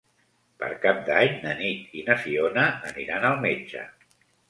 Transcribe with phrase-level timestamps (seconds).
[0.63, 3.89] Per Cap d'Any na Nit i na Fiona aniran al metge.